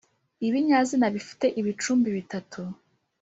ibinyazina 0.47 1.05
bifite 1.15 1.45
ibicumbi 1.59 2.09
bitatu 2.17 2.61